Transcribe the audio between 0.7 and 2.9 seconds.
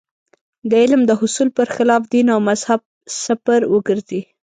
علم د حصول پر خلاف دین او مذهب